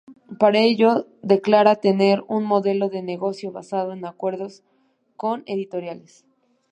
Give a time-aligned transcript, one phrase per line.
[0.39, 4.63] Para ello declara tener un modelo de negocio basado en acuerdos
[5.15, 6.25] con editoriales.